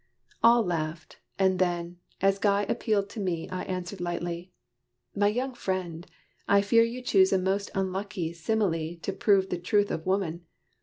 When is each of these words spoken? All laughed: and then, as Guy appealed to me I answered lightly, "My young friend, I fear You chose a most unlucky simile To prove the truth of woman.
All 0.43 0.63
laughed: 0.63 1.19
and 1.37 1.59
then, 1.59 1.99
as 2.21 2.39
Guy 2.39 2.63
appealed 2.63 3.07
to 3.09 3.19
me 3.19 3.47
I 3.49 3.61
answered 3.65 4.01
lightly, 4.01 4.51
"My 5.15 5.27
young 5.27 5.53
friend, 5.53 6.07
I 6.47 6.61
fear 6.63 6.81
You 6.81 7.03
chose 7.03 7.31
a 7.31 7.37
most 7.37 7.69
unlucky 7.75 8.33
simile 8.33 8.95
To 9.03 9.13
prove 9.13 9.49
the 9.49 9.59
truth 9.61 9.91
of 9.91 10.07
woman. 10.07 10.47